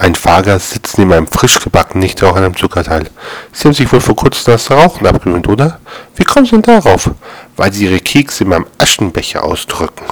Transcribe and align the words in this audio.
Ein 0.00 0.14
Fahrgast 0.14 0.70
sitzt 0.70 0.96
neben 0.96 1.12
einem 1.12 1.26
frisch 1.26 1.58
gebackenen 1.58 2.04
Nichtrauch 2.04 2.36
an 2.36 2.44
einem 2.44 2.56
Zuckerteil. 2.56 3.10
Sie 3.52 3.64
haben 3.64 3.74
sich 3.74 3.92
wohl 3.92 4.00
vor 4.00 4.14
kurzem 4.14 4.52
das 4.52 4.70
Rauchen 4.70 5.06
abgewöhnt, 5.08 5.48
oder? 5.48 5.80
Wie 6.14 6.22
kommen 6.22 6.46
Sie 6.46 6.52
denn 6.52 6.62
darauf? 6.62 7.10
Weil 7.56 7.72
Sie 7.72 7.86
Ihre 7.86 7.98
Kekse 7.98 8.44
in 8.44 8.50
meinem 8.50 8.66
Aschenbecher 8.78 9.42
ausdrücken. 9.42 10.04